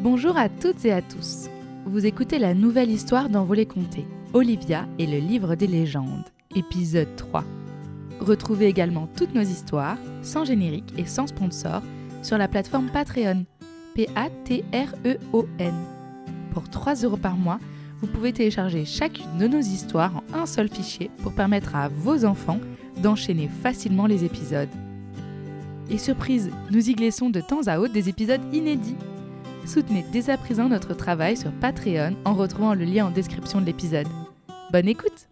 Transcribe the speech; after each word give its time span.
Bonjour 0.00 0.36
à 0.36 0.50
toutes 0.50 0.84
et 0.84 0.92
à 0.92 1.00
tous. 1.00 1.48
Vous 1.86 2.04
écoutez 2.04 2.38
la 2.38 2.52
nouvelle 2.52 2.90
histoire 2.90 3.30
d'Envolée 3.30 3.64
Comté, 3.64 4.04
Olivia 4.34 4.86
et 4.98 5.06
le 5.06 5.16
livre 5.16 5.54
des 5.54 5.66
légendes, 5.66 6.26
épisode 6.54 7.16
3. 7.16 7.42
Retrouvez 8.20 8.66
également 8.66 9.08
toutes 9.16 9.34
nos 9.34 9.40
histoires, 9.40 9.96
sans 10.20 10.44
générique 10.44 10.92
et 10.98 11.06
sans 11.06 11.26
sponsor, 11.28 11.80
sur 12.22 12.36
la 12.36 12.46
plateforme 12.46 12.90
Patreon. 12.90 13.46
P-A-T-R-E-O-N. 13.94 15.74
Pour 16.52 16.68
3 16.68 16.94
euros 16.96 17.16
par 17.16 17.36
mois, 17.36 17.58
vous 18.02 18.06
pouvez 18.06 18.34
télécharger 18.34 18.84
chacune 18.84 19.38
de 19.38 19.48
nos 19.48 19.60
histoires 19.60 20.16
en 20.16 20.40
un 20.40 20.46
seul 20.46 20.68
fichier 20.68 21.10
pour 21.22 21.32
permettre 21.32 21.74
à 21.74 21.88
vos 21.88 22.26
enfants 22.26 22.60
d'enchaîner 23.02 23.48
facilement 23.48 24.06
les 24.06 24.24
épisodes. 24.24 24.68
Et 25.90 25.96
surprise, 25.96 26.50
nous 26.70 26.90
y 26.90 26.94
glissons 26.94 27.30
de 27.30 27.40
temps 27.40 27.66
à 27.66 27.78
autre 27.78 27.94
des 27.94 28.10
épisodes 28.10 28.42
inédits. 28.52 28.96
Soutenez 29.66 30.04
dès 30.12 30.30
à 30.30 30.38
présent 30.38 30.68
notre 30.68 30.94
travail 30.94 31.36
sur 31.36 31.50
Patreon 31.50 32.14
en 32.24 32.34
retrouvant 32.34 32.74
le 32.74 32.84
lien 32.84 33.06
en 33.06 33.10
description 33.10 33.60
de 33.60 33.66
l'épisode. 33.66 34.06
Bonne 34.72 34.86
écoute 34.86 35.28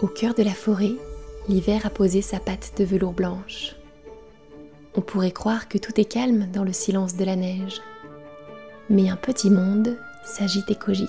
Au 0.00 0.08
cœur 0.08 0.34
de 0.34 0.42
la 0.42 0.50
forêt, 0.50 0.92
l'hiver 1.48 1.86
a 1.86 1.90
posé 1.90 2.22
sa 2.22 2.40
patte 2.40 2.72
de 2.76 2.84
velours 2.84 3.12
blanche. 3.12 3.76
On 4.94 5.00
pourrait 5.00 5.30
croire 5.30 5.68
que 5.68 5.78
tout 5.78 5.98
est 5.98 6.04
calme 6.04 6.48
dans 6.52 6.64
le 6.64 6.72
silence 6.72 7.16
de 7.16 7.24
la 7.24 7.34
neige. 7.34 7.80
Mais 8.90 9.08
un 9.08 9.16
petit 9.16 9.48
monde 9.48 9.96
s'agite 10.22 10.70
et 10.70 10.74
cogite. 10.74 11.08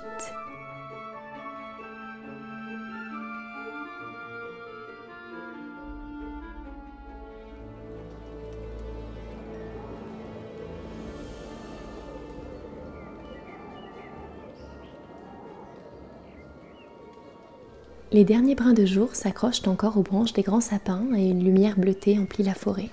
Les 18.13 18.23
derniers 18.23 18.53
brins 18.53 18.73
de 18.73 18.85
jour 18.85 19.15
s'accrochent 19.15 19.67
encore 19.67 19.97
aux 19.97 20.03
branches 20.03 20.33
des 20.33 20.43
grands 20.43 20.61
sapins 20.61 21.03
et 21.15 21.27
une 21.27 21.43
lumière 21.43 21.77
bleutée 21.77 22.19
emplit 22.19 22.43
la 22.43 22.53
forêt. 22.53 22.91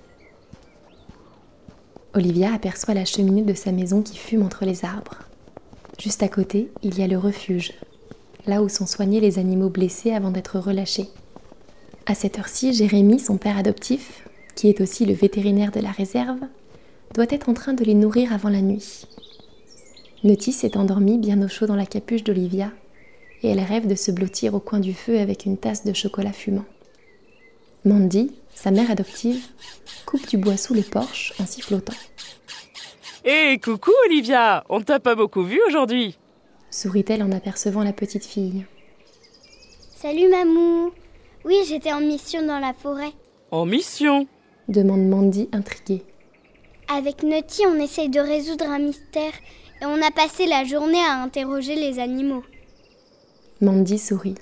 Olivia 2.13 2.53
aperçoit 2.53 2.95
la 2.95 3.05
cheminée 3.05 3.43
de 3.43 3.55
sa 3.55 3.71
maison 3.71 4.03
qui 4.03 4.17
fume 4.17 4.43
entre 4.43 4.65
les 4.65 4.85
arbres. 4.85 5.19
Juste 6.01 6.25
à 6.25 6.29
côté, 6.29 6.69
il 6.83 6.99
y 6.99 7.03
a 7.03 7.07
le 7.07 7.17
refuge, 7.17 7.73
là 8.47 8.63
où 8.63 8.69
sont 8.69 8.87
soignés 8.87 9.21
les 9.21 9.39
animaux 9.39 9.69
blessés 9.69 10.13
avant 10.13 10.33
d'être 10.33 10.59
relâchés. 10.59 11.09
À 12.07 12.17
cette 12.17 12.39
heure-ci, 12.39 12.73
Jérémy, 12.73 13.21
son 13.21 13.37
père 13.37 13.57
adoptif, 13.57 14.27
qui 14.57 14.69
est 14.69 14.81
aussi 14.81 15.07
le 15.07 15.15
vétérinaire 15.15 15.71
de 15.71 15.79
la 15.79 15.93
réserve, 15.93 16.41
doit 17.15 17.27
être 17.31 17.49
en 17.49 17.55
train 17.55 17.75
de 17.75 17.85
les 17.85 17.95
nourrir 17.95 18.33
avant 18.33 18.49
la 18.49 18.61
nuit. 18.61 19.07
Notis 20.25 20.59
est 20.65 20.77
endormie 20.77 21.19
bien 21.19 21.41
au 21.43 21.49
chaud 21.49 21.67
dans 21.67 21.77
la 21.77 21.87
capuche 21.87 22.25
d'Olivia 22.25 22.73
et 23.43 23.51
elle 23.51 23.61
rêve 23.61 23.87
de 23.87 23.95
se 23.95 24.11
blottir 24.11 24.55
au 24.55 24.61
coin 24.61 24.81
du 24.81 24.95
feu 24.95 25.21
avec 25.21 25.47
une 25.47 25.57
tasse 25.57 25.85
de 25.85 25.93
chocolat 25.93 26.33
fumant. 26.33 26.65
Mandy, 27.85 28.33
sa 28.55 28.71
mère 28.71 28.91
adoptive, 28.91 29.43
coupe 30.05 30.29
du 30.29 30.37
bois 30.37 30.59
sous 30.59 30.75
les 30.75 30.83
porches 30.83 31.33
en 31.41 31.47
sifflotant. 31.47 31.95
Hé, 33.25 33.59
coucou 33.59 33.91
Olivia, 34.07 34.65
on 34.69 34.83
t'a 34.83 35.01
pas 35.01 35.15
beaucoup 35.15 35.43
vu 35.43 35.61
aujourd'hui 35.67 36.19
Sourit-elle 36.71 37.23
en 37.23 37.33
apercevant 37.33 37.83
la 37.83 37.93
petite 37.93 38.25
fille. 38.25 38.67
Salut 39.97 40.29
Mamou. 40.29 40.93
Oui, 41.45 41.57
j'étais 41.67 41.93
en 41.93 42.01
mission 42.01 42.45
dans 42.47 42.59
la 42.59 42.75
forêt. 42.75 43.13
En 43.51 43.65
mission? 43.65 44.27
Demande 44.69 45.09
Mandy 45.09 45.49
intriguée. 45.53 46.05
Avec 46.95 47.23
Nutty, 47.23 47.63
on 47.67 47.81
essaye 47.81 48.09
de 48.09 48.21
résoudre 48.21 48.67
un 48.67 48.79
mystère 48.79 49.33
et 49.81 49.87
on 49.87 50.03
a 50.03 50.11
passé 50.11 50.47
la 50.47 50.65
journée 50.65 51.03
à 51.03 51.23
interroger 51.23 51.77
les 51.77 51.99
animaux. 51.99 52.45
Mandy 53.61 53.99
sourit. 53.99 54.35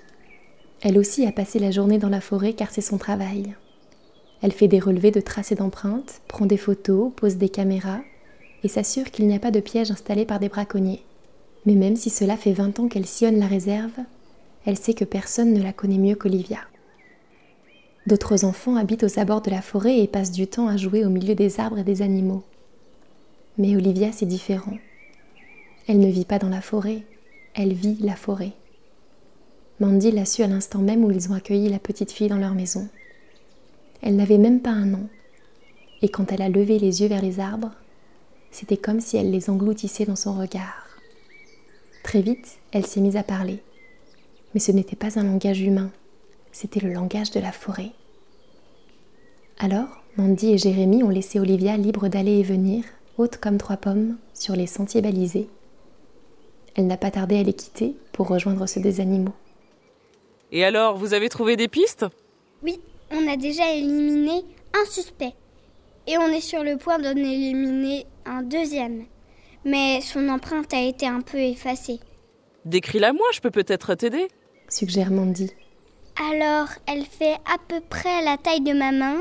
Elle 0.81 0.99
aussi 0.99 1.27
a 1.27 1.33
passé 1.33 1.59
la 1.59 1.71
journée 1.71 1.99
dans 1.99 2.09
la 2.09 2.21
forêt 2.21 2.53
car 2.53 2.71
c'est 2.71 2.81
son 2.81 2.99
travail. 2.99 3.55
Elle 4.43 4.53
fait 4.53 4.69
des 4.69 4.79
relevés 4.79 5.11
de 5.11 5.21
traces 5.21 5.51
et 5.51 5.57
d'empreintes, 5.57 6.21
prend 6.29 6.47
des 6.47 6.57
photos, 6.57 7.11
pose 7.17 7.37
des 7.37 7.49
caméras 7.49 8.01
et 8.63 8.69
s'assure 8.69 9.11
qu'il 9.11 9.27
n'y 9.27 9.35
a 9.35 9.41
pas 9.41 9.51
de 9.51 9.61
piège 9.61 9.91
installé 9.91 10.25
par 10.25 10.39
des 10.39 10.49
braconniers. 10.49 11.03
Mais 11.67 11.75
même 11.75 11.97
si 11.97 12.11
cela 12.11 12.37
fait 12.37 12.53
20 12.53 12.79
ans 12.79 12.89
qu'elle 12.89 13.07
sillonne 13.07 13.41
la 13.41 13.47
réserve, 13.47 13.99
elle 14.65 14.79
sait 14.79 14.95
que 14.95 15.05
personne 15.05 15.53
ne 15.53 15.63
la 15.63 15.73
connaît 15.73 15.99
mieux 15.99 16.15
qu'Olivia. 16.15 16.61
D'autres 18.07 18.45
enfants 18.45 18.77
habitent 18.77 19.05
aux 19.05 19.19
abords 19.19 19.43
de 19.43 19.51
la 19.51 19.61
forêt 19.61 19.99
et 19.99 20.07
passent 20.07 20.33
du 20.33 20.47
temps 20.47 20.69
à 20.69 20.77
jouer 20.77 21.05
au 21.05 21.11
milieu 21.11 21.35
des 21.35 21.59
arbres 21.61 21.79
et 21.79 21.85
des 21.85 22.03
animaux. 22.03 22.45
Mais 23.59 23.77
Olivia, 23.77 24.13
c'est 24.13 24.27
différent. 24.27 24.79
Elle 25.89 25.99
ne 25.99 26.11
vit 26.11 26.25
pas 26.25 26.39
dans 26.39 26.49
la 26.49 26.61
forêt, 26.61 27.03
elle 27.55 27.73
vit 27.73 27.99
la 28.01 28.15
forêt. 28.15 28.53
Mandy 29.81 30.11
l'a 30.11 30.25
su 30.25 30.43
à 30.43 30.49
l'instant 30.49 30.81
même 30.81 31.05
où 31.05 31.11
ils 31.11 31.31
ont 31.31 31.35
accueilli 31.35 31.69
la 31.69 31.79
petite 31.79 32.11
fille 32.11 32.29
dans 32.29 32.37
leur 32.37 32.55
maison. 32.55 32.89
Elle 34.03 34.17
n'avait 34.17 34.39
même 34.39 34.61
pas 34.61 34.71
un 34.71 34.95
an, 34.95 35.09
et 36.03 36.09
quand 36.09 36.33
elle 36.33 36.43
a 36.43 36.49
levé 36.49 36.79
les 36.79 37.01
yeux 37.01 37.09
vers 37.09 37.23
les 37.23 37.39
arbres, 37.39 37.71
c'était 38.51 38.77
comme 38.77 39.01
si 39.01 39.17
elle 39.17 39.31
les 39.31 39.51
engloutissait 39.51 40.07
dans 40.07 40.17
son 40.17 40.35
regard. 40.35 40.87
Très 42.03 42.23
vite, 42.23 42.59
elle 42.73 42.87
s'est 42.87 43.01
mise 43.01 43.17
à 43.17 43.23
parler. 43.23 43.63
Mais 44.55 44.61
ce 44.61 44.73
n'était 44.73 44.97
pas 44.97 45.19
un 45.19 45.25
langage 45.25 45.61
humain, 45.61 45.91
c'était 46.53 46.81
le 46.81 46.93
langage 46.93 47.31
de 47.31 47.41
la 47.41 47.53
forêt. 47.53 47.93
Alors, 49.59 50.03
Mandy 50.17 50.53
et 50.53 50.59
Jérémy 50.59 51.03
ont 51.03 51.11
laissé 51.11 51.39
Olivia 51.39 51.77
libre 51.77 52.09
d'aller 52.09 52.39
et 52.39 52.43
venir, 52.43 52.85
haute 53.19 53.37
comme 53.37 53.59
trois 53.59 53.77
pommes, 53.77 54.17
sur 54.35 54.57
les 54.57 54.67
sentiers 54.67 55.03
balisés. 55.03 55.49
Elle 56.75 56.87
n'a 56.87 56.97
pas 56.97 57.11
tardé 57.11 57.39
à 57.39 57.43
les 57.43 57.53
quitter 57.53 57.97
pour 58.13 58.29
rejoindre 58.29 58.67
ceux 58.67 58.81
des 58.81 59.01
animaux. 59.01 59.35
Et 60.51 60.65
alors, 60.65 60.97
vous 60.97 61.15
avez 61.15 61.29
trouvé 61.29 61.57
des 61.57 61.69
pistes? 61.69 62.07
Oui, 62.63 62.81
on 63.11 63.29
a 63.29 63.37
déjà 63.37 63.71
éliminé 63.73 64.45
un 64.75 64.85
suspect. 64.91 65.35
Et 66.07 66.17
on 66.17 66.29
est 66.29 66.41
sur 66.41 66.65
le 66.65 66.77
point 66.77 66.99
d'en 66.99 67.17
éliminer 67.17 68.07
un 68.25 68.43
deuxième. 68.43 69.05
Mais 69.65 70.01
son 70.01 70.29
empreinte 70.29 70.73
a 70.73 70.81
été 70.81 71.07
un 71.07 71.21
peu 71.21 71.39
effacée. 71.39 72.01
Décris-la 72.65 73.13
moi, 73.13 73.27
je 73.33 73.41
peux 73.41 73.51
peut-être 73.51 73.95
t'aider. 73.95 74.29
Suggère 74.69 75.11
Mandy. 75.11 75.53
Alors, 76.31 76.69
elle 76.87 77.05
fait 77.05 77.37
à 77.45 77.59
peu 77.69 77.81
près 77.81 78.23
la 78.25 78.37
taille 78.37 78.63
de 78.63 78.73
ma 78.73 78.91
main, 78.91 79.19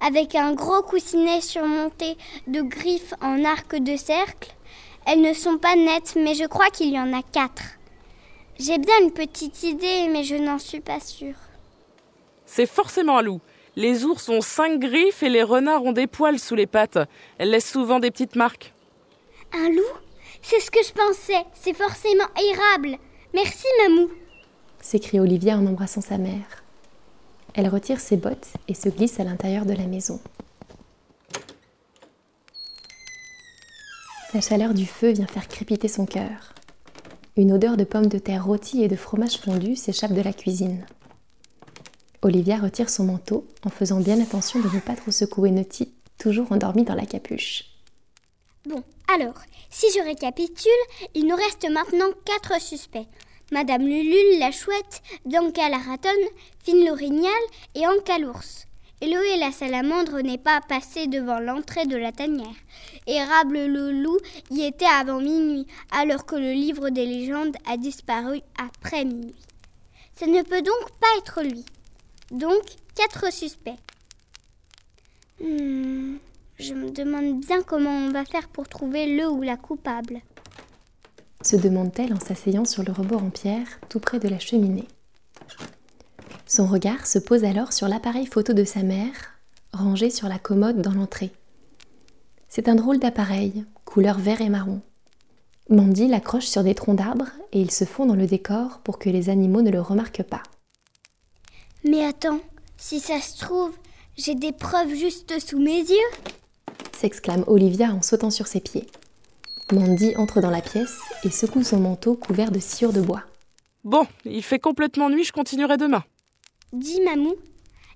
avec 0.00 0.34
un 0.34 0.52
gros 0.52 0.82
coussinet 0.82 1.40
surmonté 1.40 2.16
de 2.46 2.60
griffes 2.60 3.14
en 3.20 3.44
arc 3.44 3.76
de 3.76 3.96
cercle. 3.96 4.54
Elles 5.06 5.22
ne 5.22 5.32
sont 5.32 5.58
pas 5.58 5.74
nettes, 5.74 6.16
mais 6.16 6.34
je 6.34 6.44
crois 6.44 6.68
qu'il 6.70 6.92
y 6.92 7.00
en 7.00 7.12
a 7.12 7.22
quatre. 7.22 7.78
J'ai 8.58 8.78
bien 8.78 8.94
une 9.02 9.12
petite 9.12 9.62
idée, 9.62 10.08
mais 10.10 10.24
je 10.24 10.36
n'en 10.36 10.58
suis 10.58 10.80
pas 10.80 11.00
sûre. 11.00 11.34
C'est 12.46 12.66
forcément 12.66 13.18
un 13.18 13.22
loup. 13.22 13.40
Les 13.74 14.04
ours 14.04 14.28
ont 14.30 14.40
cinq 14.40 14.78
griffes 14.80 15.22
et 15.22 15.28
les 15.28 15.42
renards 15.42 15.84
ont 15.84 15.92
des 15.92 16.06
poils 16.06 16.38
sous 16.38 16.54
les 16.54 16.66
pattes. 16.66 16.98
Elles 17.38 17.50
laissent 17.50 17.70
souvent 17.70 17.98
des 18.00 18.10
petites 18.10 18.36
marques. 18.36 18.72
Un 19.52 19.68
loup? 19.68 19.82
C'est 20.40 20.60
ce 20.60 20.70
que 20.70 20.82
je 20.82 20.92
pensais. 20.92 21.44
C'est 21.52 21.74
forcément 21.76 22.24
érable. 22.52 22.96
Merci, 23.34 23.66
Mamou. 23.82 24.08
s'écrie 24.80 25.20
Olivia 25.20 25.56
en 25.58 25.66
embrassant 25.66 26.00
sa 26.00 26.16
mère. 26.16 26.64
Elle 27.52 27.68
retire 27.68 28.00
ses 28.00 28.16
bottes 28.16 28.48
et 28.68 28.74
se 28.74 28.88
glisse 28.88 29.20
à 29.20 29.24
l'intérieur 29.24 29.66
de 29.66 29.74
la 29.74 29.86
maison. 29.86 30.20
La 34.32 34.40
chaleur 34.40 34.72
du 34.74 34.86
feu 34.86 35.12
vient 35.12 35.26
faire 35.26 35.48
crépiter 35.48 35.88
son 35.88 36.06
cœur. 36.06 36.54
Une 37.38 37.52
odeur 37.52 37.76
de 37.76 37.84
pommes 37.84 38.06
de 38.06 38.18
terre 38.18 38.46
rôties 38.46 38.82
et 38.82 38.88
de 38.88 38.96
fromage 38.96 39.36
fondu 39.36 39.76
s'échappe 39.76 40.14
de 40.14 40.22
la 40.22 40.32
cuisine. 40.32 40.86
Olivia 42.22 42.56
retire 42.56 42.88
son 42.88 43.04
manteau 43.04 43.46
en 43.62 43.68
faisant 43.68 44.00
bien 44.00 44.18
attention 44.22 44.58
de 44.58 44.74
ne 44.74 44.80
pas 44.80 44.96
trop 44.96 45.10
secouer 45.10 45.50
Nutty, 45.50 45.92
toujours 46.18 46.50
endormie 46.50 46.84
dans 46.84 46.94
la 46.94 47.04
capuche. 47.04 47.64
Bon, 48.66 48.82
alors, 49.14 49.42
si 49.68 49.86
je 49.94 50.02
récapitule, 50.02 50.72
il 51.14 51.26
nous 51.26 51.36
reste 51.36 51.68
maintenant 51.70 52.08
quatre 52.24 52.58
suspects. 52.58 53.06
Madame 53.52 53.82
Lulule 53.82 54.38
la 54.38 54.50
chouette, 54.50 55.02
Danka 55.26 55.68
la 55.68 55.78
ratonne, 55.78 56.12
Fine 56.64 56.86
l'orignal 56.86 57.30
et 57.74 57.86
Anka 57.86 58.18
l'ours. 58.18 58.66
Eloé 59.02 59.36
la 59.38 59.52
salamandre 59.52 60.20
n'est 60.22 60.38
pas 60.38 60.60
passée 60.62 61.06
devant 61.06 61.38
l'entrée 61.38 61.84
de 61.86 61.96
la 61.96 62.12
tanière. 62.12 62.46
Érable 63.06 63.66
le 63.66 63.92
loup 63.92 64.18
y 64.50 64.62
était 64.62 64.86
avant 64.86 65.20
minuit, 65.20 65.66
alors 65.90 66.24
que 66.24 66.36
le 66.36 66.52
livre 66.52 66.88
des 66.88 67.04
légendes 67.04 67.56
a 67.70 67.76
disparu 67.76 68.40
après 68.56 69.04
minuit. 69.04 69.34
Ça 70.18 70.26
ne 70.26 70.42
peut 70.42 70.62
donc 70.62 70.90
pas 70.98 71.18
être 71.18 71.42
lui. 71.42 71.64
Donc, 72.30 72.62
quatre 72.94 73.30
suspects. 73.30 73.76
Hmm, 75.42 76.16
Je 76.58 76.72
me 76.72 76.90
demande 76.90 77.40
bien 77.40 77.62
comment 77.62 77.90
on 77.90 78.10
va 78.10 78.24
faire 78.24 78.48
pour 78.48 78.66
trouver 78.66 79.14
le 79.14 79.28
ou 79.28 79.42
la 79.42 79.58
coupable. 79.58 80.22
Se 81.42 81.56
demande-t-elle 81.56 82.14
en 82.14 82.20
s'asseyant 82.20 82.64
sur 82.64 82.82
le 82.82 82.92
rebord 82.92 83.22
en 83.22 83.28
pierre, 83.28 83.66
tout 83.90 84.00
près 84.00 84.18
de 84.18 84.28
la 84.28 84.38
cheminée. 84.38 84.88
Son 86.56 86.64
regard 86.64 87.06
se 87.06 87.18
pose 87.18 87.44
alors 87.44 87.74
sur 87.74 87.86
l'appareil 87.86 88.24
photo 88.24 88.54
de 88.54 88.64
sa 88.64 88.82
mère, 88.82 89.12
rangé 89.74 90.08
sur 90.08 90.26
la 90.26 90.38
commode 90.38 90.80
dans 90.80 90.94
l'entrée. 90.94 91.30
C'est 92.48 92.70
un 92.70 92.74
drôle 92.74 92.98
d'appareil, 92.98 93.66
couleur 93.84 94.18
vert 94.18 94.40
et 94.40 94.48
marron. 94.48 94.80
Mandy 95.68 96.08
l'accroche 96.08 96.46
sur 96.46 96.64
des 96.64 96.74
troncs 96.74 96.96
d'arbres 96.96 97.28
et 97.52 97.60
il 97.60 97.70
se 97.70 97.84
fond 97.84 98.06
dans 98.06 98.14
le 98.14 98.26
décor 98.26 98.78
pour 98.84 98.98
que 98.98 99.10
les 99.10 99.28
animaux 99.28 99.60
ne 99.60 99.70
le 99.70 99.82
remarquent 99.82 100.22
pas. 100.22 100.42
Mais 101.84 102.02
attends, 102.02 102.40
si 102.78 103.00
ça 103.00 103.20
se 103.20 103.36
trouve, 103.38 103.74
j'ai 104.16 104.34
des 104.34 104.52
preuves 104.52 104.94
juste 104.94 105.38
sous 105.38 105.58
mes 105.58 105.80
yeux 105.80 106.30
s'exclame 106.94 107.44
Olivia 107.48 107.92
en 107.92 108.00
sautant 108.00 108.30
sur 108.30 108.46
ses 108.46 108.60
pieds. 108.60 108.86
Mandy 109.74 110.16
entre 110.16 110.40
dans 110.40 110.50
la 110.50 110.62
pièce 110.62 111.00
et 111.22 111.30
secoue 111.30 111.64
son 111.64 111.80
manteau 111.80 112.14
couvert 112.14 112.50
de 112.50 112.60
sciure 112.60 112.94
de 112.94 113.02
bois. 113.02 113.24
Bon, 113.84 114.06
il 114.24 114.42
fait 114.42 114.58
complètement 114.58 115.10
nuit, 115.10 115.24
je 115.24 115.32
continuerai 115.32 115.76
demain. 115.76 116.02
Dis 116.76 117.00
Mamou, 117.00 117.34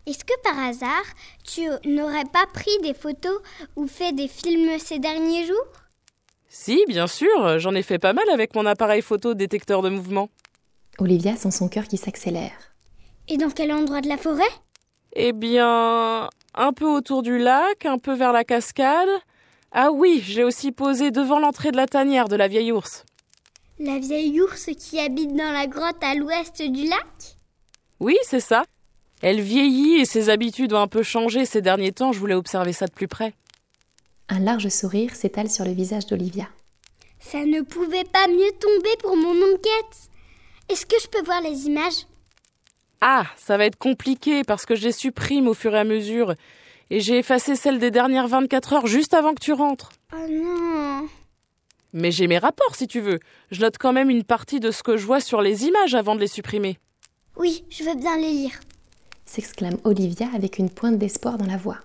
est-ce 0.07 0.25
que 0.25 0.33
par 0.43 0.59
hasard 0.59 1.05
tu 1.45 1.69
n'aurais 1.85 2.25
pas 2.25 2.47
pris 2.55 2.71
des 2.83 2.95
photos 2.95 3.43
ou 3.77 3.87
fait 3.87 4.13
des 4.13 4.27
films 4.27 4.79
ces 4.79 4.99
derniers 4.99 5.45
jours? 5.45 5.67
Si, 6.49 6.83
bien 6.89 7.07
sûr, 7.07 7.59
j'en 7.59 7.75
ai 7.75 7.83
fait 7.83 7.99
pas 7.99 8.15
mal 8.15 8.25
avec 8.33 8.55
mon 8.55 8.65
appareil 8.65 9.03
photo 9.03 9.35
détecteur 9.35 9.83
de 9.83 9.91
mouvement. 9.91 10.31
Olivia 10.99 11.37
sent 11.37 11.51
son 11.51 11.69
cœur 11.69 11.89
qui 11.89 11.99
s'accélère. 11.99 12.53
Et 13.29 13.37
dans 13.37 13.51
quel 13.51 13.71
endroit 13.71 14.01
de 14.01 14.09
la 14.09 14.17
forêt? 14.17 14.49
Eh 15.13 15.35
bien, 15.35 16.31
un 16.55 16.73
peu 16.73 16.87
autour 16.87 17.21
du 17.21 17.37
lac, 17.37 17.85
un 17.85 17.99
peu 17.99 18.15
vers 18.15 18.33
la 18.33 18.45
cascade. 18.45 19.11
Ah 19.73 19.93
oui, 19.93 20.23
j'ai 20.25 20.43
aussi 20.43 20.73
posé 20.73 21.11
devant 21.11 21.39
l'entrée 21.39 21.71
de 21.71 21.77
la 21.77 21.87
tanière 21.87 22.29
de 22.29 22.37
la 22.37 22.49
vieille 22.49 22.73
ours. 22.73 23.05
La 23.79 23.99
vieille 23.99 24.41
ours 24.41 24.71
qui 24.79 24.99
habite 24.99 25.37
dans 25.37 25.53
la 25.53 25.67
grotte 25.67 26.03
à 26.03 26.15
l'ouest 26.15 26.63
du 26.63 26.89
lac? 26.89 27.37
Oui, 28.01 28.17
c'est 28.23 28.41
ça. 28.41 28.65
Elle 29.23 29.41
vieillit 29.41 30.01
et 30.01 30.07
ses 30.07 30.31
habitudes 30.31 30.73
ont 30.73 30.81
un 30.81 30.89
peu 30.89 31.03
changé 31.03 31.45
ces 31.45 31.61
derniers 31.61 31.93
temps, 31.93 32.13
je 32.13 32.19
voulais 32.19 32.35
observer 32.35 32.73
ça 32.73 32.87
de 32.87 32.93
plus 32.93 33.09
près. 33.09 33.35
Un 34.31 34.41
large 34.41 34.69
sourire 34.69 35.15
s'étale 35.15 35.51
sur 35.51 35.65
le 35.65 35.73
visage 35.73 36.07
d'Olivia. 36.07 36.49
Ça 37.19 37.45
ne 37.45 37.61
pouvait 37.61 38.05
pas 38.05 38.27
mieux 38.29 38.53
tomber 38.59 38.97
pour 39.01 39.17
mon 39.17 39.35
enquête. 39.53 40.11
Est-ce 40.71 40.87
que 40.87 40.97
je 41.03 41.09
peux 41.09 41.23
voir 41.23 41.43
les 41.43 41.67
images? 41.67 42.07
Ah, 43.03 43.27
ça 43.37 43.59
va 43.59 43.67
être 43.67 43.77
compliqué 43.77 44.43
parce 44.45 44.65
que 44.65 44.75
je 44.75 44.85
les 44.85 44.93
supprime 44.93 45.49
au 45.49 45.55
fur 45.55 45.75
et 45.75 45.79
à 45.79 45.85
mesure. 45.85 46.35
Et 46.89 47.01
j'ai 47.01 47.19
effacé 47.19 47.57
celles 47.57 47.79
des 47.79 47.91
dernières 47.91 48.29
24 48.29 48.73
heures 48.73 48.87
juste 48.87 49.15
avant 49.15 49.35
que 49.35 49.43
tu 49.43 49.53
rentres. 49.53 49.91
Oh 50.15 50.27
non 50.31 51.09
Mais 51.93 52.11
j'ai 52.11 52.27
mes 52.27 52.39
rapports 52.39 52.75
si 52.75 52.87
tu 52.87 53.01
veux. 53.01 53.21
Je 53.51 53.61
note 53.61 53.79
quand 53.79 53.93
même 53.93 54.11
une 54.11 54.25
partie 54.25 54.61
de 54.61 54.71
ce 54.71 54.83
que 54.83 54.97
je 54.97 55.05
vois 55.05 55.21
sur 55.21 55.43
les 55.43 55.67
images 55.67 55.95
avant 55.95 56.15
de 56.15 56.21
les 56.21 56.27
supprimer. 56.27 56.79
Oui, 57.37 57.65
je 57.71 57.85
veux 57.85 57.95
bien 57.95 58.17
les 58.17 58.33
lire. 58.33 58.61
s'exclame 59.25 59.77
Olivia 59.85 60.27
avec 60.35 60.59
une 60.59 60.71
pointe 60.71 60.99
d'espoir 60.99 61.39
dans 61.39 61.47
la 61.47 61.57
voix. 61.57 61.79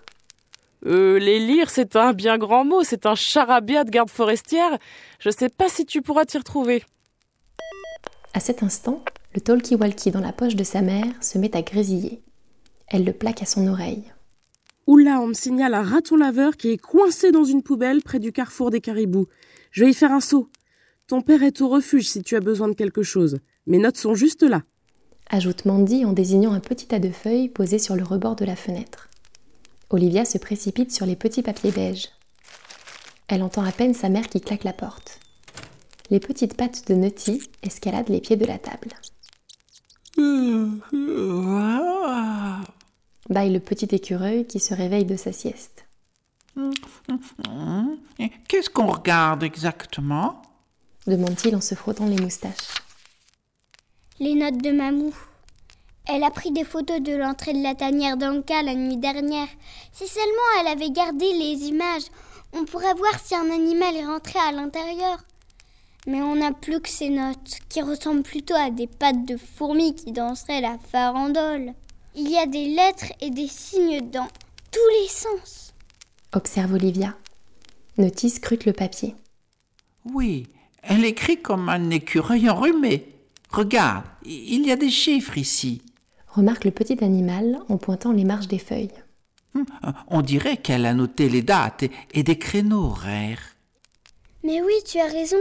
Euh, 0.85 1.17
les 1.17 1.39
lire, 1.39 1.69
c'est 1.69 1.95
un 1.95 2.13
bien 2.13 2.37
grand 2.37 2.65
mot, 2.65 2.83
c'est 2.83 3.05
un 3.05 3.15
charabia 3.15 3.83
de 3.83 3.89
garde 3.89 4.09
forestière. 4.09 4.77
Je 5.19 5.29
sais 5.29 5.49
pas 5.49 5.69
si 5.69 5.85
tu 5.85 6.01
pourras 6.01 6.25
t'y 6.25 6.37
retrouver. 6.37 6.83
À 8.33 8.39
cet 8.39 8.63
instant, 8.63 9.03
le 9.33 9.41
talkie-walkie 9.41 10.11
dans 10.11 10.19
la 10.19 10.33
poche 10.33 10.55
de 10.55 10.63
sa 10.63 10.81
mère 10.81 11.07
se 11.21 11.37
met 11.37 11.55
à 11.55 11.61
grésiller. 11.61 12.21
Elle 12.87 13.03
le 13.05 13.13
plaque 13.13 13.41
à 13.41 13.45
son 13.45 13.67
oreille. 13.67 14.11
Oula, 14.87 15.19
on 15.21 15.27
me 15.27 15.33
signale 15.33 15.73
un 15.73 15.81
raton 15.81 16.17
laveur 16.17 16.57
qui 16.57 16.69
est 16.69 16.77
coincé 16.77 17.31
dans 17.31 17.43
une 17.43 17.63
poubelle 17.63 18.03
près 18.03 18.19
du 18.19 18.31
carrefour 18.31 18.69
des 18.69 18.81
caribous. 18.81 19.25
Je 19.71 19.83
vais 19.83 19.89
y 19.89 19.93
faire 19.95 20.11
un 20.11 20.19
saut. 20.19 20.49
Ton 21.07 21.21
père 21.21 21.41
est 21.41 21.61
au 21.61 21.69
refuge 21.69 22.07
si 22.07 22.21
tu 22.21 22.35
as 22.35 22.39
besoin 22.39 22.67
de 22.67 22.73
quelque 22.75 23.01
chose. 23.01 23.39
Mes 23.65 23.79
notes 23.79 23.97
sont 23.97 24.13
juste 24.13 24.43
là. 24.43 24.61
Ajoute 25.29 25.65
Mandy 25.65 26.05
en 26.05 26.13
désignant 26.13 26.53
un 26.53 26.59
petit 26.59 26.87
tas 26.87 26.99
de 26.99 27.09
feuilles 27.09 27.49
posé 27.49 27.79
sur 27.79 27.95
le 27.95 28.03
rebord 28.03 28.35
de 28.35 28.45
la 28.45 28.55
fenêtre. 28.55 29.09
Olivia 29.89 30.23
se 30.25 30.37
précipite 30.37 30.91
sur 30.91 31.05
les 31.05 31.15
petits 31.15 31.41
papiers 31.41 31.71
beiges. 31.71 32.09
Elle 33.27 33.43
entend 33.43 33.63
à 33.63 33.71
peine 33.71 33.93
sa 33.93 34.09
mère 34.09 34.29
qui 34.29 34.39
claque 34.39 34.63
la 34.63 34.73
porte. 34.73 35.19
Les 36.11 36.19
petites 36.19 36.55
pattes 36.55 36.87
de 36.87 36.93
Nutty 36.93 37.41
escaladent 37.63 38.09
les 38.09 38.21
pieds 38.21 38.35
de 38.35 38.45
la 38.45 38.59
table. 38.59 38.89
Baille 43.29 43.51
le 43.51 43.59
petit 43.59 43.93
écureuil 43.93 44.45
qui 44.45 44.59
se 44.59 44.75
réveille 44.75 45.05
de 45.05 45.15
sa 45.15 45.31
sieste. 45.31 45.85
Qu'est-ce 48.47 48.69
qu'on 48.69 48.87
regarde 48.87 49.43
exactement? 49.43 50.41
Demande-t-il 51.07 51.55
en 51.55 51.61
se 51.61 51.75
frottant 51.75 52.05
les 52.05 52.21
moustaches. 52.21 52.84
Les 54.17 54.33
notes 54.33 54.59
de 54.59 54.71
Mamou. 54.71 55.13
Elle 56.07 56.23
a 56.23 56.31
pris 56.31 56.51
des 56.51 56.63
photos 56.63 57.01
de 57.01 57.13
l'entrée 57.13 57.51
de 57.51 57.61
la 57.61 57.75
tanière 57.75 58.15
d'Anka 58.15 58.63
la 58.63 58.73
nuit 58.73 58.95
dernière. 58.95 59.49
Si 59.91 60.07
seulement 60.07 60.61
elle 60.61 60.67
avait 60.67 60.89
gardé 60.89 61.33
les 61.33 61.67
images, 61.67 62.05
on 62.53 62.63
pourrait 62.63 62.93
voir 62.93 63.19
si 63.21 63.35
un 63.35 63.51
animal 63.51 63.93
est 63.93 64.05
rentré 64.05 64.39
à 64.39 64.53
l'intérieur. 64.53 65.17
Mais 66.07 66.21
on 66.21 66.37
n'a 66.37 66.53
plus 66.53 66.79
que 66.79 66.87
ces 66.87 67.09
notes, 67.09 67.57
qui 67.67 67.81
ressemblent 67.81 68.23
plutôt 68.23 68.55
à 68.55 68.69
des 68.69 68.87
pattes 68.87 69.25
de 69.25 69.35
fourmis 69.35 69.95
qui 69.95 70.13
danseraient 70.13 70.61
la 70.61 70.77
farandole. 70.89 71.73
Il 72.15 72.29
y 72.29 72.37
a 72.37 72.45
des 72.45 72.67
lettres 72.67 73.11
et 73.19 73.31
des 73.31 73.49
signes 73.49 74.09
dans 74.11 74.29
tous 74.71 74.89
les 75.01 75.09
sens. 75.09 75.73
Observe 76.31 76.71
Olivia. 76.71 77.17
Nutty 77.97 78.29
scrute 78.29 78.63
le 78.63 78.71
papier. 78.71 79.13
Oui, 80.05 80.47
elle 80.83 81.03
écrit 81.03 81.41
comme 81.41 81.67
un 81.67 81.89
écureuil 81.89 82.49
enrhumé. 82.49 83.14
Regarde, 83.51 84.05
il 84.25 84.65
y 84.65 84.71
a 84.71 84.75
des 84.75 84.89
chiffres 84.89 85.37
ici. 85.37 85.81
Remarque 86.27 86.65
le 86.65 86.71
petit 86.71 87.01
animal 87.03 87.59
en 87.69 87.77
pointant 87.77 88.11
les 88.11 88.25
marges 88.25 88.47
des 88.47 88.59
feuilles. 88.59 88.91
Hum, 89.55 89.65
On 90.07 90.21
dirait 90.21 90.57
qu'elle 90.57 90.85
a 90.85 90.93
noté 90.93 91.29
les 91.29 91.41
dates 91.41 91.83
et, 91.83 91.91
et 92.13 92.23
des 92.23 92.37
créneaux 92.37 92.85
horaires. 92.85 93.55
Mais 94.43 94.61
oui, 94.61 94.73
tu 94.85 94.99
as 94.99 95.07
raison. 95.07 95.37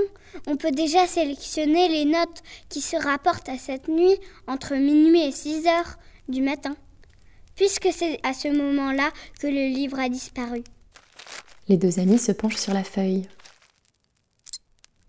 On 0.46 0.56
peut 0.56 0.70
déjà 0.70 1.06
sélectionner 1.06 1.88
les 1.88 2.04
notes 2.04 2.42
qui 2.68 2.80
se 2.80 2.96
rapportent 2.96 3.48
à 3.48 3.58
cette 3.58 3.88
nuit 3.88 4.16
entre 4.46 4.74
minuit 4.74 5.20
et 5.22 5.32
6 5.32 5.66
heures 5.66 5.98
du 6.28 6.40
matin, 6.40 6.74
puisque 7.54 7.88
c'est 7.92 8.18
à 8.22 8.32
ce 8.32 8.48
moment-là 8.48 9.10
que 9.40 9.46
le 9.46 9.68
livre 9.74 9.98
a 9.98 10.08
disparu. 10.08 10.62
Les 11.68 11.76
deux 11.76 11.98
amis 11.98 12.18
se 12.18 12.32
penchent 12.32 12.56
sur 12.56 12.72
la 12.74 12.84
feuille. 12.84 13.26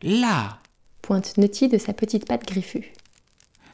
Là, 0.02 0.60
Pointe 1.06 1.38
Nutty 1.38 1.68
de 1.68 1.78
sa 1.78 1.94
petite 1.94 2.26
patte 2.26 2.48
griffue. 2.48 2.92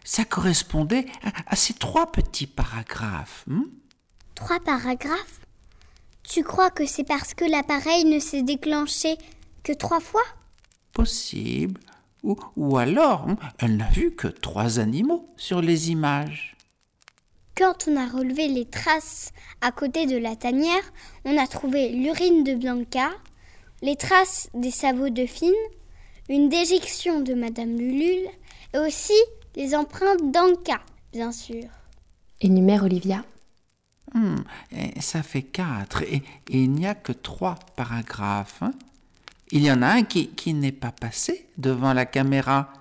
ça 0.03 0.25
correspondait 0.25 1.05
à, 1.23 1.31
à 1.53 1.55
ces 1.55 1.73
trois 1.73 2.11
petits 2.11 2.45
paragraphes. 2.45 3.45
hum 3.49 3.71
Trois 4.35 4.59
paragraphes? 4.59 5.39
Tu 6.23 6.43
crois 6.43 6.71
que 6.71 6.85
c'est 6.85 7.05
parce 7.05 7.33
que 7.33 7.45
l'appareil 7.45 8.03
ne 8.03 8.19
s'est 8.19 8.41
déclenché 8.41 9.15
que 9.63 9.71
trois 9.71 10.01
fois? 10.01 10.25
Possible. 10.91 11.79
Ou, 12.23 12.35
ou 12.57 12.77
alors, 12.77 13.25
hum, 13.27 13.37
elle 13.59 13.77
n'a 13.77 13.89
vu 13.91 14.11
que 14.13 14.27
trois 14.27 14.79
animaux 14.79 15.29
sur 15.37 15.61
les 15.61 15.89
images. 15.89 16.57
Quand 17.55 17.87
on 17.87 17.95
a 17.95 18.07
relevé 18.07 18.49
les 18.49 18.65
traces 18.65 19.31
à 19.61 19.71
côté 19.71 20.05
de 20.05 20.17
la 20.17 20.35
tanière, 20.35 20.83
on 21.23 21.37
a 21.37 21.47
trouvé 21.47 21.89
l'urine 21.93 22.43
de 22.43 22.55
Bianca, 22.55 23.09
les 23.81 23.95
traces 23.95 24.49
des 24.53 24.71
sabots 24.71 25.09
de 25.09 25.25
Fine, 25.25 25.53
une 26.31 26.47
déjection 26.49 27.19
de 27.19 27.33
Madame 27.33 27.77
Lulule 27.77 28.27
et 28.73 28.77
aussi 28.77 29.19
les 29.55 29.75
empreintes 29.75 30.31
d'Anka, 30.31 30.79
bien 31.11 31.31
sûr. 31.33 31.65
Énumère 32.39 32.85
Olivia. 32.85 33.25
Hum, 34.15 34.43
et 34.71 34.99
ça 35.01 35.23
fait 35.23 35.41
quatre 35.41 36.03
et, 36.03 36.23
et 36.49 36.63
il 36.63 36.71
n'y 36.71 36.87
a 36.87 36.95
que 36.95 37.11
trois 37.11 37.55
paragraphes. 37.75 38.61
hein. 38.63 38.73
Il 39.51 39.61
y 39.63 39.71
en 39.71 39.81
a 39.81 39.87
un 39.87 40.03
qui, 40.03 40.29
qui 40.29 40.53
n'est 40.53 40.71
pas 40.71 40.93
passé 40.93 41.47
devant 41.57 41.93
la 41.93 42.05
caméra. 42.05 42.71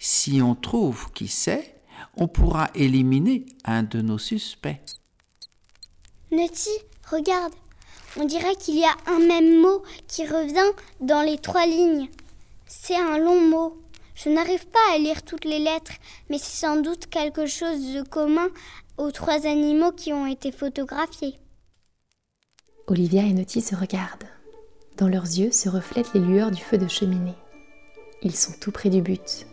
Si 0.00 0.42
on 0.42 0.56
trouve 0.56 1.12
qui 1.12 1.28
c'est, 1.28 1.76
on 2.16 2.26
pourra 2.26 2.70
éliminer 2.74 3.46
un 3.64 3.84
de 3.84 4.00
nos 4.00 4.18
suspects. 4.18 4.80
Nutty, 6.32 6.70
regarde, 7.08 7.52
on 8.16 8.24
dirait 8.24 8.56
qu'il 8.56 8.76
y 8.76 8.84
a 8.84 8.96
un 9.06 9.20
même 9.20 9.60
mot 9.60 9.82
qui 10.08 10.26
revient 10.26 10.72
dans 11.00 11.22
les 11.22 11.38
trois 11.38 11.66
lignes. 11.66 12.08
C'est 12.66 12.96
un 12.96 13.18
long 13.18 13.40
mot. 13.40 13.76
Je 14.16 14.28
n'arrive 14.28 14.66
pas 14.66 14.94
à 14.94 14.98
lire 14.98 15.22
toutes 15.22 15.44
les 15.44 15.60
lettres, 15.60 15.92
mais 16.28 16.38
c'est 16.38 16.66
sans 16.66 16.80
doute 16.80 17.06
quelque 17.06 17.46
chose 17.46 17.94
de 17.94 18.02
commun 18.02 18.48
aux 18.98 19.12
trois 19.12 19.46
animaux 19.46 19.92
qui 19.92 20.12
ont 20.12 20.26
été 20.26 20.50
photographiés. 20.50 21.38
Olivia 22.88 23.22
et 23.22 23.32
Nutty 23.32 23.60
se 23.60 23.76
regardent. 23.76 24.26
Dans 24.96 25.08
leurs 25.08 25.24
yeux 25.24 25.52
se 25.52 25.68
reflètent 25.68 26.12
les 26.14 26.20
lueurs 26.20 26.50
du 26.50 26.60
feu 26.62 26.76
de 26.76 26.88
cheminée. 26.88 27.34
Ils 28.22 28.34
sont 28.34 28.52
tout 28.60 28.72
près 28.72 28.90
du 28.90 29.00
but. 29.00 29.46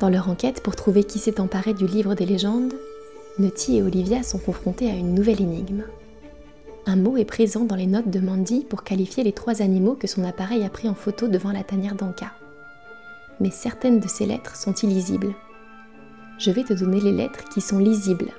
Dans 0.00 0.10
leur 0.10 0.28
enquête 0.28 0.62
pour 0.62 0.76
trouver 0.76 1.04
qui 1.04 1.18
s'est 1.18 1.40
emparé 1.40 1.72
du 1.72 1.86
livre 1.86 2.14
des 2.14 2.26
légendes, 2.26 2.74
Nutty 3.38 3.78
et 3.78 3.82
Olivia 3.82 4.22
sont 4.22 4.38
confrontés 4.38 4.90
à 4.90 4.94
une 4.94 5.14
nouvelle 5.14 5.40
énigme. 5.40 5.84
Un 6.88 6.94
mot 6.94 7.16
est 7.16 7.24
présent 7.24 7.64
dans 7.64 7.74
les 7.74 7.88
notes 7.88 8.10
de 8.10 8.20
Mandy 8.20 8.64
pour 8.64 8.84
qualifier 8.84 9.24
les 9.24 9.32
trois 9.32 9.60
animaux 9.60 9.96
que 9.96 10.06
son 10.06 10.22
appareil 10.22 10.62
a 10.64 10.70
pris 10.70 10.88
en 10.88 10.94
photo 10.94 11.26
devant 11.26 11.50
la 11.50 11.64
tanière 11.64 11.96
d'Anka. 11.96 12.30
Mais 13.40 13.50
certaines 13.50 13.98
de 13.98 14.06
ces 14.06 14.24
lettres 14.24 14.54
sont 14.54 14.72
illisibles. 14.72 15.34
Je 16.38 16.52
vais 16.52 16.62
te 16.62 16.74
donner 16.74 17.00
les 17.00 17.10
lettres 17.10 17.48
qui 17.48 17.60
sont 17.60 17.78
lisibles, 17.78 18.30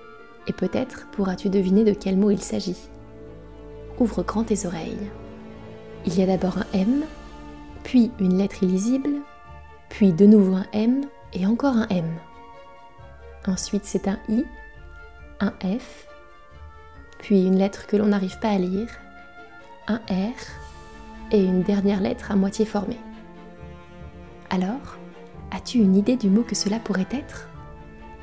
et 0.47 0.53
peut-être 0.53 1.07
pourras-tu 1.11 1.49
deviner 1.49 1.83
de 1.83 1.91
quel 1.91 2.15
mot 2.15 2.31
il 2.31 2.41
s'agit. 2.41 2.77
Ouvre 3.99 4.23
grand 4.23 4.45
tes 4.45 4.65
oreilles. 4.65 5.11
Il 6.05 6.17
y 6.17 6.23
a 6.23 6.25
d'abord 6.25 6.57
un 6.57 6.79
M, 6.79 7.03
puis 7.83 8.11
une 8.17 8.37
lettre 8.37 8.63
illisible, 8.63 9.09
puis 9.89 10.13
de 10.13 10.25
nouveau 10.25 10.55
un 10.55 10.67
M 10.71 11.01
et 11.33 11.45
encore 11.45 11.75
un 11.75 11.87
M. 11.89 12.05
Ensuite 13.45 13.83
c'est 13.83 14.07
un 14.07 14.19
I, 14.29 14.45
un 15.41 15.51
F, 15.77 16.06
puis 17.19 17.45
une 17.45 17.57
lettre 17.57 17.87
que 17.87 17.97
l'on 17.97 18.07
n'arrive 18.07 18.39
pas 18.39 18.49
à 18.49 18.57
lire, 18.57 18.89
un 19.87 19.97
R 20.09 20.35
et 21.31 21.43
une 21.43 21.63
dernière 21.63 22.01
lettre 22.01 22.31
à 22.31 22.35
moitié 22.35 22.65
formée. 22.65 22.99
Alors, 24.49 24.97
as-tu 25.51 25.79
une 25.79 25.95
idée 25.95 26.15
du 26.15 26.29
mot 26.29 26.43
que 26.43 26.55
cela 26.55 26.79
pourrait 26.79 27.07
être? 27.11 27.49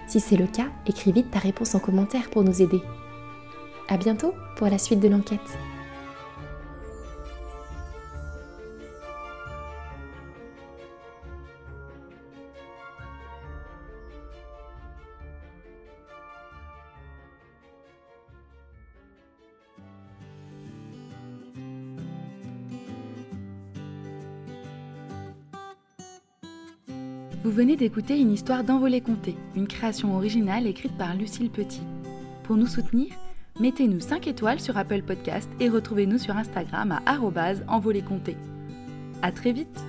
Si 0.06 0.20
c'est 0.20 0.36
le 0.36 0.46
cas, 0.46 0.68
écris 0.86 1.12
vite 1.12 1.30
ta 1.30 1.38
réponse 1.38 1.74
en 1.74 1.80
commentaire 1.80 2.30
pour 2.30 2.44
nous 2.44 2.62
aider. 2.62 2.82
À 3.88 3.96
bientôt 3.96 4.34
pour 4.56 4.68
la 4.68 4.78
suite 4.78 5.00
de 5.00 5.08
l'enquête. 5.08 5.58
Vous 27.44 27.50
venez 27.50 27.76
d'écouter 27.76 28.18
une 28.18 28.32
histoire 28.32 28.64
d'Envolée 28.64 29.02
compté, 29.02 29.36
une 29.54 29.68
création 29.68 30.16
originale 30.16 30.66
écrite 30.66 30.96
par 30.96 31.14
Lucille 31.14 31.50
Petit. 31.50 31.82
Pour 32.42 32.56
nous 32.56 32.66
soutenir, 32.66 33.08
mettez-nous 33.60 34.00
5 34.00 34.28
étoiles 34.28 34.60
sur 34.60 34.78
Apple 34.78 35.02
Podcast 35.02 35.50
et 35.60 35.68
retrouvez-nous 35.68 36.16
sur 36.16 36.34
Instagram 36.38 36.98
à 37.04 37.18
envolée 37.68 38.00
compté. 38.00 38.38
À 39.20 39.30
très 39.30 39.52
vite 39.52 39.84